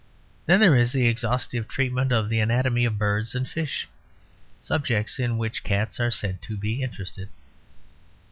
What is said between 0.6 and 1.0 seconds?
there is